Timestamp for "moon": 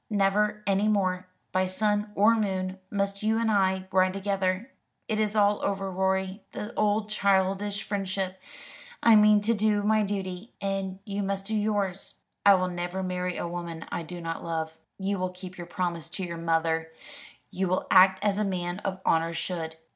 2.33-2.79